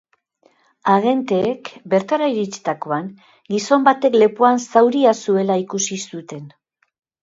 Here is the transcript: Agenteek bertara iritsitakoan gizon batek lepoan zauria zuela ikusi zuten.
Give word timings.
Agenteek 0.93 1.69
bertara 1.93 2.31
iritsitakoan 2.33 3.13
gizon 3.55 3.89
batek 3.91 4.21
lepoan 4.21 4.67
zauria 4.71 5.17
zuela 5.23 5.63
ikusi 5.67 6.05
zuten. 6.11 6.55